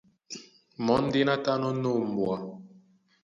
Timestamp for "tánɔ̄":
1.43-1.71